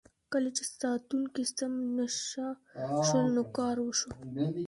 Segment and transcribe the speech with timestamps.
[0.31, 2.47] کله چې ساتونکي سم نشه
[3.07, 4.09] شول نو کار وشو.